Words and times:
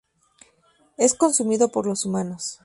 Es 0.97 1.13
consumido 1.13 1.69
por 1.69 1.85
los 1.85 2.07
humanos. 2.07 2.59